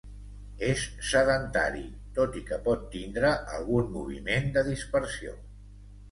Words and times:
És 0.67 0.83
sedentari, 1.09 1.83
tot 2.15 2.39
i 2.41 2.41
que 2.47 2.57
pot 2.67 2.87
tindre 2.95 3.33
algun 3.57 3.91
moviment 3.99 4.49
de 4.57 4.63
dispersió. 4.71 5.35